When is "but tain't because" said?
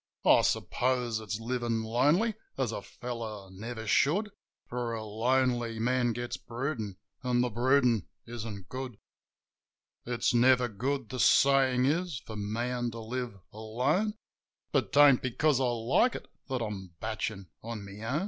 14.71-15.59